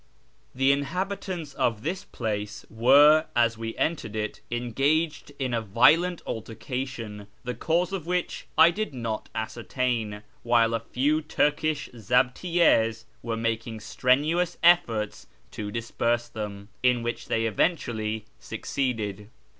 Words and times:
The 0.55 0.71
inhabitants 0.71 1.53
of 1.53 1.83
this 1.83 2.05
place 2.05 2.65
were, 2.71 3.25
as 3.35 3.55
we 3.55 3.77
entered 3.77 4.15
it, 4.15 4.41
engaged 4.49 5.31
in 5.37 5.53
a 5.53 5.61
violent 5.61 6.23
altercation, 6.25 7.27
the 7.43 7.53
cause 7.53 7.93
of 7.93 8.07
which 8.07 8.47
I 8.57 8.71
did 8.71 8.95
not 8.95 9.29
ascertain; 9.35 10.23
while 10.41 10.73
a 10.73 10.79
few 10.79 11.21
Turkish 11.21 11.87
zahtiyyis 11.93 13.05
were 13.21 13.37
making 13.37 13.79
strenuous 13.81 14.57
efforts 14.63 15.27
to 15.51 15.69
disperse 15.69 16.27
them, 16.27 16.69
in 16.81 17.03
which 17.03 17.27
they 17.27 17.45
eventually 17.45 18.25
succeeded. 18.39 19.29